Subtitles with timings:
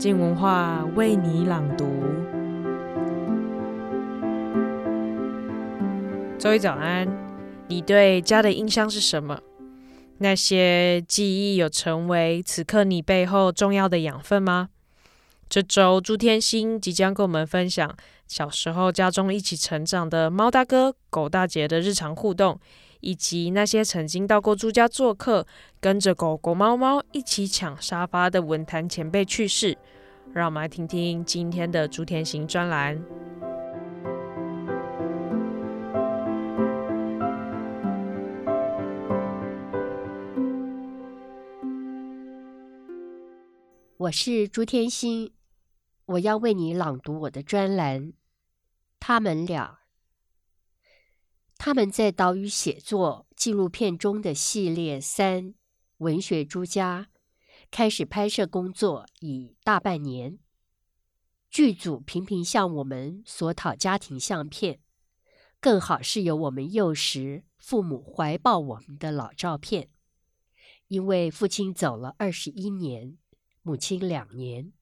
[0.00, 1.84] 静文化为你朗读。
[6.38, 7.06] 周一早安，
[7.68, 9.38] 你对家的印象是什么？
[10.16, 14.70] 那些记忆有成为此刻你背后重要的养分吗？
[15.50, 17.94] 这周朱天心即将跟我们分享
[18.26, 22.58] 小时候家中一起成长的猫大哥、狗大姐的日常互动。
[23.02, 25.46] 以及那些曾经到过朱家做客，
[25.80, 29.78] 跟着狗狗、猫猫一起抢沙发的文坛前辈趣事，
[30.32, 33.02] 让我们来听听今天的朱天心专栏。
[43.96, 45.32] 我是朱天心，
[46.06, 48.12] 我要为你朗读我的专栏。
[49.00, 49.80] 他们俩。
[51.58, 55.42] 他们在岛屿写作纪录片中的系列三
[55.98, 57.08] 《文学朱家》
[57.70, 60.38] 开始拍摄工作已大半年，
[61.48, 64.80] 剧组频频向我们索讨家庭相片，
[65.60, 69.88] 更好是有我们幼时父母怀抱我们的老照片，
[70.88, 73.16] 因为父亲走了二十一年，
[73.62, 74.72] 母亲两年，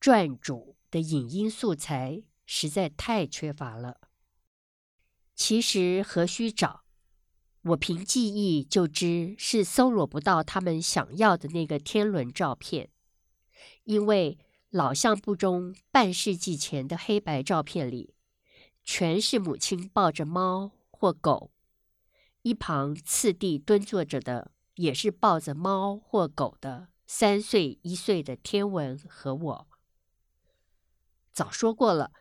[0.00, 4.00] 撰主的影音素材实在太缺乏了。
[5.34, 6.79] 其实何须找？
[7.62, 12.90] 我凭记忆就知是搜罗不到他们想要的那个天伦照片，
[13.84, 14.38] 因为
[14.70, 18.14] 老相簿中半世纪前的黑白照片里，
[18.82, 21.50] 全是母亲抱着猫或狗，
[22.42, 29.68] 一旁次第蹲坐着的也是抱着猫或狗的三岁一岁的天文和我。
[31.32, 32.12] 早说过了，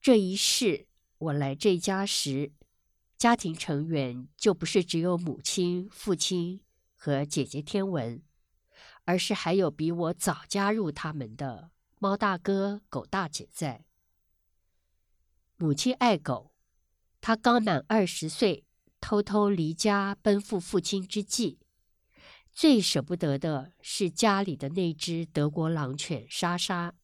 [0.00, 0.86] 这一世。
[1.18, 2.52] 我来这家时，
[3.18, 6.60] 家庭成员就不是只有母亲、父亲
[6.94, 8.22] 和姐姐天文，
[9.06, 13.84] 而是还有比我早加入他们的猫大哥、狗大姐在。
[15.56, 16.54] 母亲爱狗，
[17.20, 18.64] 她刚满二十岁，
[19.00, 21.58] 偷偷离家奔赴父亲之际，
[22.52, 26.94] 最舍不得的是家里的那只德国狼犬莎莎，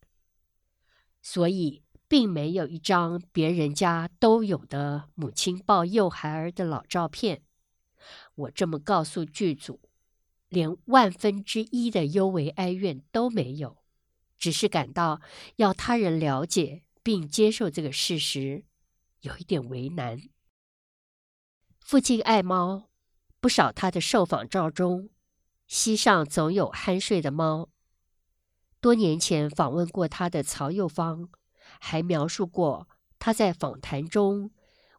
[1.20, 1.83] 所以。
[2.14, 7.42] 并没有一张别人家都有的母亲抱幼孩儿的老照片。
[8.36, 9.80] 我这么告诉剧组，
[10.48, 13.78] 连万分之一的幽微哀怨都没有，
[14.38, 15.20] 只是感到
[15.56, 18.64] 要他人了解并接受这个事实，
[19.22, 20.22] 有一点为难。
[21.80, 22.90] 父亲爱猫，
[23.40, 25.10] 不少他的受访照中，
[25.66, 27.70] 膝上总有酣睡的猫。
[28.80, 31.28] 多年前访问过他的曹幼芳。
[31.80, 34.50] 还描述过他在访谈中，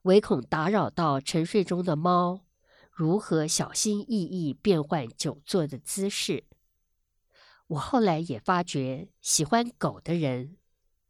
[0.03, 2.45] 唯恐打扰到沉睡中的猫，
[2.91, 6.45] 如何小心翼翼变换久坐的姿势。
[7.67, 10.57] 我后来也发觉，喜欢狗的人，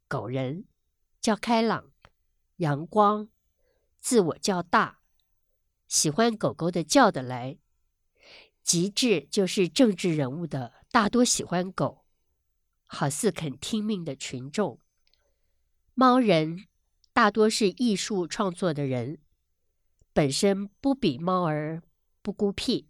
[0.08, 0.66] 狗人
[1.20, 1.92] 较开朗、
[2.58, 3.28] 阳光，
[3.98, 5.00] 自我较大，
[5.88, 7.58] 喜欢狗狗的叫得来。
[8.64, 12.06] 极致就是政治人物的，大多喜欢狗，
[12.86, 14.80] 好似肯听命的群众。
[15.98, 16.66] 猫人
[17.14, 19.20] 大多是艺术创作的人，
[20.12, 21.82] 本身不比猫儿
[22.22, 22.90] 不孤僻，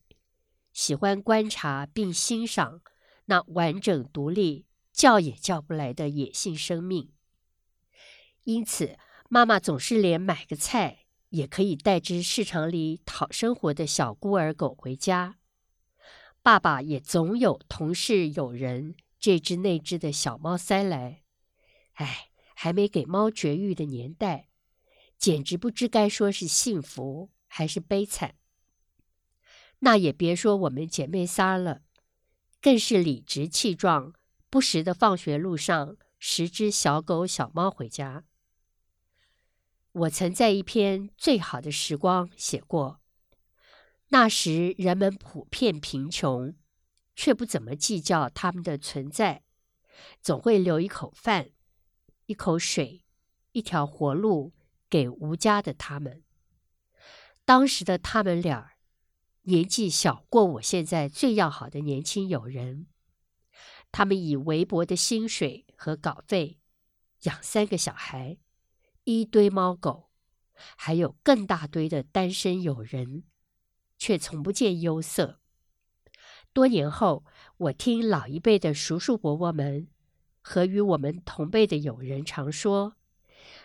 [0.74, 2.82] 喜欢观察并欣赏
[3.26, 7.12] 那完整独立、叫也叫不来的野性生命。
[8.44, 8.98] 因此，
[9.30, 15.38] 妈妈总是连买个菜也可以带只市场里讨生活的小孤儿狗回家。
[16.42, 21.22] 爸爸也总有同事友人这只那只的小猫塞来。
[21.94, 22.32] 哎。
[22.56, 24.48] 还没给猫绝育的年代，
[25.20, 28.34] 简直不知该说是幸福还是悲惨。
[29.80, 31.82] 那也别说我们姐妹仨了，
[32.60, 34.14] 更是理直气壮，
[34.50, 38.24] 不时的放学路上拾只小狗小猫回家。
[39.92, 43.00] 我曾在一篇《最好的时光》写过，
[44.10, 46.56] 那时人们普遍贫穷，
[47.16, 49.44] 却不怎么计较他们的存在，
[50.22, 51.52] 总会留一口饭。
[52.28, 53.04] 一口水，
[53.52, 54.54] 一条活路
[54.90, 56.24] 给无家的他们。
[57.46, 58.74] 当时的他们俩，
[59.44, 62.88] 年纪小过我现在最要好的年轻友人。
[63.92, 66.60] 他们以微薄的薪水和稿费
[67.22, 68.40] 养三个小孩，
[69.04, 70.10] 一堆猫狗，
[70.76, 73.24] 还有更大堆的单身友人，
[73.98, 75.40] 却从不见忧色。
[76.52, 77.24] 多年后，
[77.58, 79.88] 我听老一辈的叔叔伯伯们。
[80.48, 82.96] 和与我们同辈的友人常说，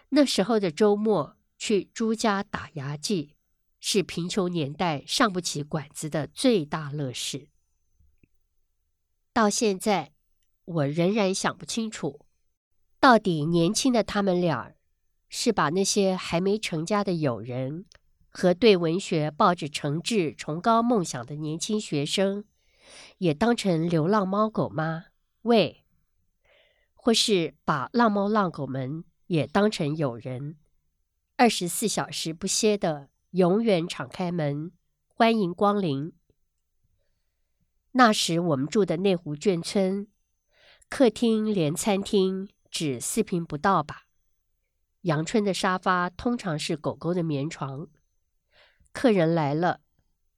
[0.09, 3.35] 那时候的周末去朱家打牙祭，
[3.81, 7.49] 是贫穷年代上不起馆子的最大乐事。
[9.35, 10.13] 到现在，
[10.65, 12.21] 我仍然想不清楚，
[12.99, 14.73] 到底年轻的他们俩
[15.29, 17.85] 是把那些还没成家的友人
[18.31, 22.47] 和对文学抱着诚挚崇高梦想的年轻学生，
[23.19, 25.05] 也当成流浪猫狗吗？
[25.43, 25.85] 喂，
[27.03, 30.59] 或是把浪猫浪狗们也当成友人，
[31.37, 34.71] 二十四小时不歇的，永远敞开门，
[35.07, 36.13] 欢迎光临。
[37.93, 40.09] 那时我们住的内湖眷村，
[40.91, 44.03] 客厅连餐厅只四坪不到吧。
[45.01, 47.89] 阳春的沙发通常是狗狗的棉床。
[48.93, 49.81] 客人来了，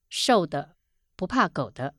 [0.09, 0.77] 瘦的
[1.17, 1.97] 不怕狗的，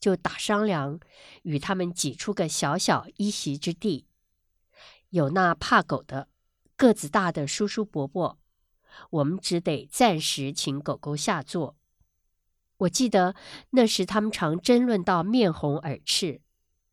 [0.00, 1.00] 就打商量，
[1.42, 4.06] 与他们挤出个小小一席之地。
[5.10, 6.28] 有那怕狗的，
[6.76, 8.38] 个子大的叔叔伯伯，
[9.10, 11.76] 我们只得暂时请狗狗下座。
[12.78, 13.34] 我记得
[13.70, 16.40] 那时他们常争论到面红耳赤，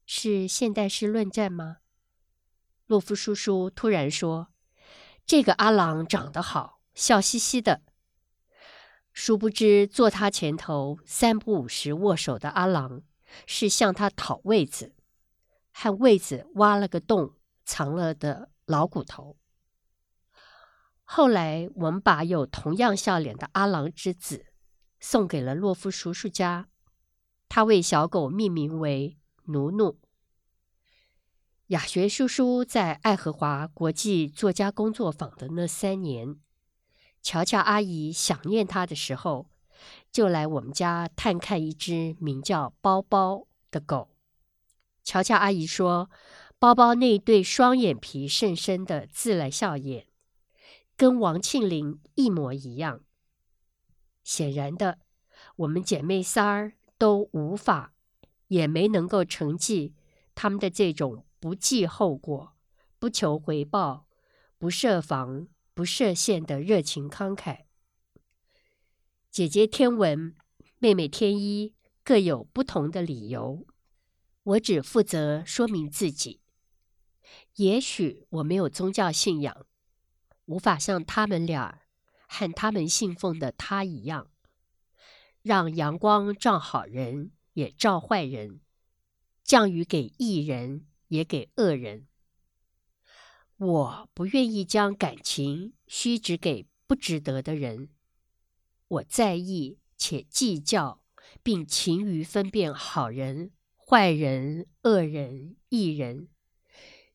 [0.05, 1.77] 是现代式论战吗？
[2.87, 4.49] 洛夫叔叔突然说
[5.25, 7.81] ：“这个阿郎长得好，笑嘻嘻的。”
[9.15, 13.01] 殊不知坐他前头三不五时握手的阿郎，
[13.47, 14.93] 是向他讨位子，
[15.71, 17.33] 和位子挖了个洞
[17.63, 19.37] 藏了的老骨头。
[21.05, 24.45] 后来我们把有同样笑脸的阿郎之子。
[24.97, 26.67] 送给了洛夫叔叔家，
[27.47, 29.99] 他为小狗命名为努努。
[31.67, 36.37] 雅学叔叔在爱荷华国际作家工作坊的那三年，
[37.25, 39.47] 乔乔阿姨想念他的时候，
[40.11, 44.09] 就来我们家探看一只名叫包包的狗。
[45.03, 46.11] 乔乔阿姨说，
[46.59, 50.05] 包包那对双眼皮甚深的自来笑眼，
[50.95, 53.01] 跟王庆龄一模一样。
[54.23, 54.99] 显然的，
[55.55, 57.95] 我们姐妹仨儿都无法，
[58.49, 59.95] 也没能够承继
[60.35, 62.53] 他们的这种不计后果、
[62.99, 64.05] 不求回报、
[64.59, 67.65] 不设防、不设限的热情慷慨。
[69.29, 70.35] 姐姐天文，
[70.79, 73.67] 妹妹天一，各有不同的理由。
[74.43, 76.41] 我只负责说明自己。
[77.55, 79.67] 也许我没有宗教信仰，
[80.45, 81.81] 无法像他们俩。
[82.27, 84.31] 和他们信奉的他一样，
[85.43, 88.59] 让阳光照好人，也照坏人；
[89.43, 92.07] 降雨给义人，也给恶人。
[93.57, 97.89] 我不愿意将感情虚指给不值得的人。
[98.87, 101.01] 我在意且计较，
[101.41, 106.27] 并勤于分辨好人、坏人、恶人、异人。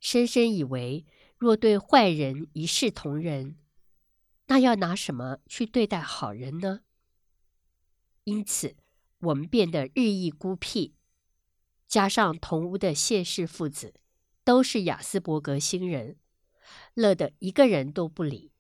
[0.00, 1.04] 深深以为，
[1.36, 3.56] 若对坏人一视同仁。
[4.46, 6.80] 那要拿什么去对待好人呢？
[8.24, 8.76] 因此，
[9.20, 10.94] 我们变得日益孤僻。
[11.86, 13.94] 加上同屋的谢氏父子
[14.42, 16.16] 都是亚斯伯格星人，
[16.94, 18.52] 乐得一个人都不理。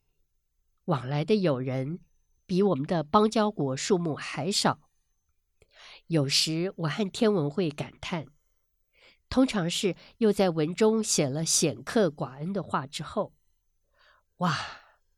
[0.86, 2.00] 往来的友人
[2.46, 4.80] 比我们的邦交国数目还少。
[6.06, 8.26] 有时我和天文会感叹，
[9.28, 13.34] 通常是又在文中写了显克寡恩的话之后，
[14.38, 14.56] 哇！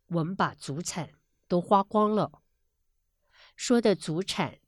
[0.09, 1.13] 我们把祖产
[1.49, 2.43] 都花光了。
[3.57, 4.59] 说的祖产，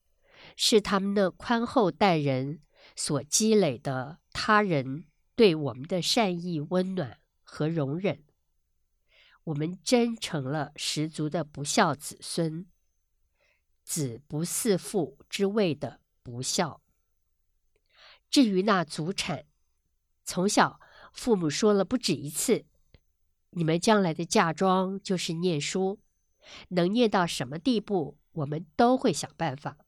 [0.56, 2.62] 是他们那宽厚待人
[2.96, 5.04] 所积累的他人
[5.36, 7.18] 对我们的善意、温暖
[7.54, 8.24] 和容忍。
[9.44, 12.66] 我们真成了十足的不孝子孙，
[13.84, 16.82] 子不嗣父之谓的不孝。
[18.28, 19.44] 至于那祖产，
[20.24, 20.80] 从小
[21.12, 22.64] 父母说了不止一次。
[23.50, 26.00] 你们将来的嫁妆就是念书，
[26.70, 29.78] 能念到什么地步，我们都会想办法。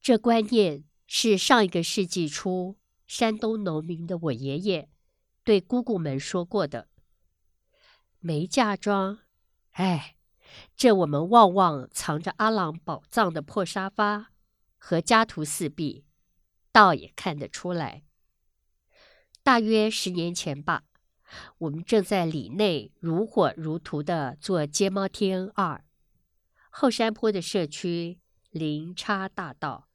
[0.00, 4.90] 这观念是上一个世纪初山东农民的我爷爷
[5.48, 6.88] 对姑姑们说过的。
[8.18, 9.20] 没嫁妆，
[9.70, 10.14] 哎，
[10.76, 14.30] 这我们旺旺藏着阿郎宝藏的破沙发
[14.76, 16.04] 和家徒四壁，
[16.70, 18.02] 倒也看得出来。
[19.42, 20.84] 大约十年前吧。
[21.56, 25.82] 我们正在里内如火如荼的做街猫天二，
[26.68, 29.88] 后山坡的社区林叉大道，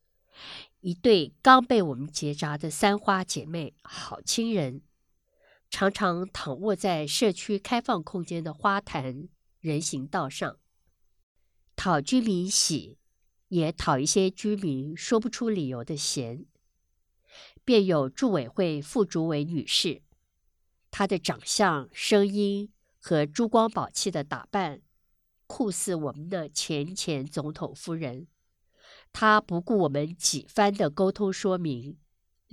[0.79, 4.81] 一对刚被我们结扎的三花姐妹，好亲人，
[5.73, 9.27] 常常躺卧在社区开放空间的花坛
[9.59, 10.59] 人行道上，
[11.75, 12.99] 讨居民喜，
[13.47, 16.45] 也讨一些居民说不出理由的嫌，
[17.65, 20.03] 便有住委会副主委女士。
[20.91, 24.83] 她的长相、声音和珠光宝气的打扮，
[25.47, 28.27] 酷似我们的前前总统夫人。
[29.11, 31.97] 她不顾我们几番的沟通说明，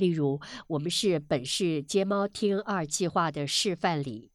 [0.01, 4.33] 例如，我们是本市接猫天二计划的示范里，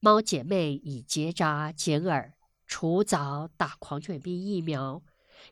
[0.00, 2.32] 猫姐妹以结扎、剪耳、
[2.66, 5.02] 除蚤、打狂犬病疫苗、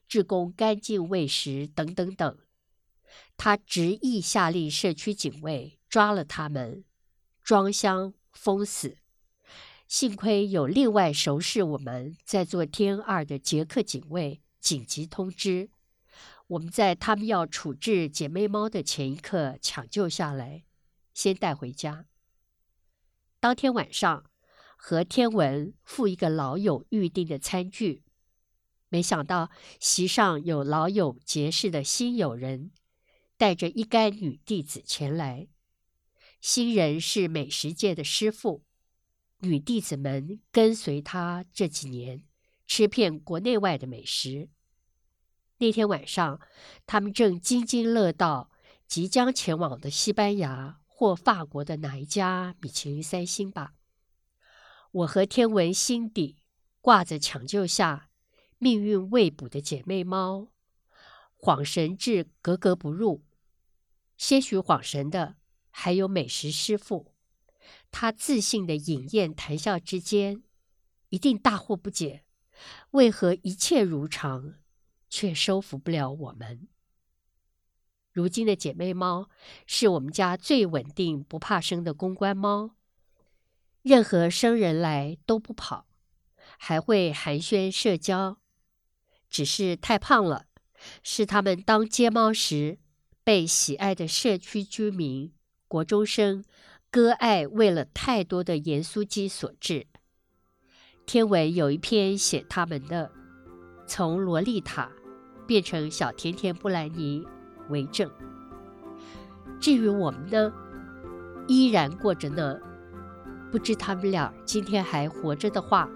[0.09, 2.39] 志工干净喂食等等等。
[3.37, 6.85] 他执意下令社区警卫抓了他们，
[7.43, 8.97] 装箱封死。
[9.87, 15.71] 幸亏有另外熟识我们在做天二的捷克警卫紧急通知，
[16.49, 20.65] 我们在他们要处置姐妹猫的前一刻抢救下来，
[21.13, 22.07] 先带回家。
[23.41, 24.31] 当天晚上
[24.77, 28.05] 和天文赴一个老友预定的餐具，
[28.89, 29.51] 没想到
[29.81, 32.71] 席上有老友结识的新友人，
[33.37, 35.49] 带着一干女弟子前来。
[36.41, 38.63] 新人是美食界的师傅。
[39.41, 42.23] 女弟子们跟随他这几年，
[42.67, 44.49] 吃遍国内外的美食。
[45.59, 46.41] 那天晚上，
[46.87, 48.51] 他们正津津乐道
[48.87, 53.73] 即将前往的西班牙或法国的哪一家米其林三星吧。
[54.93, 56.37] 我和天文心底
[56.81, 58.09] 挂着抢救下
[58.59, 60.49] 命运未卜的姐妹猫，
[61.39, 63.25] 恍神至格格不入。
[64.17, 65.37] 些许恍神的
[65.71, 67.13] 还有美食师傅。
[67.91, 70.43] 他自信的饮宴谈笑之间，
[71.09, 72.25] 一定大惑不解，
[72.93, 74.55] 为何一切如常，
[75.17, 76.69] 却收服不了我们？
[78.13, 79.31] 如今的姐妹猫
[79.67, 82.73] 是我们家最稳定、不怕生的公关猫，
[83.81, 85.87] 任何生人来都不跑，
[86.59, 88.37] 还会寒暄社交，
[89.31, 90.45] 只是太胖了，
[91.03, 92.79] 是他们当街猫时
[93.25, 95.33] 被喜爱的社区居民、
[95.67, 96.45] 国中生。
[96.91, 99.87] 割爱为了太多的盐酥鸡所致。
[101.07, 103.13] 天文有一篇写他们的，
[103.87, 104.91] 从洛丽塔
[105.47, 107.27] 变成小甜甜布兰妮
[107.69, 108.11] 为证。
[109.61, 110.53] 至于我们呢，
[111.47, 112.59] 依然过着呢，
[113.51, 115.89] 不知他们俩今天还活着的话，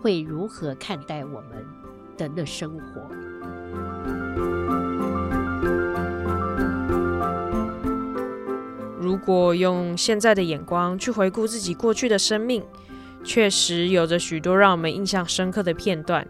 [0.00, 1.66] 会如何看待我们
[2.16, 3.10] 的那生活。
[9.00, 12.62] 如果用现在的眼光去回顾自己过去的生命，
[13.24, 16.28] 确实有着许多让我们印象深刻的片段。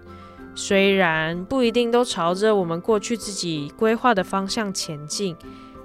[0.54, 5.36] 虽然不一定都朝着我们过去自己规划的方向前进，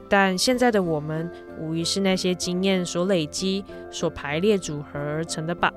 [0.10, 5.72] 但现在的我们无疑是那些经验所累积、所排列组合而成的吧。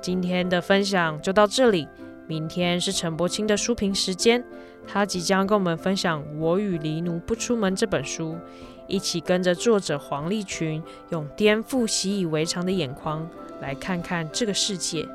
[0.00, 1.88] 今天的分享就到这里，
[2.28, 4.44] 明天是陈柏青的书评时间，
[4.86, 8.36] 他即将跟我们分享《我与狸奴不出门》这本书。
[8.88, 13.28] 一起跟着作者黄立群，用颠覆习以为常的眼光
[13.60, 15.08] 来看看这个世界。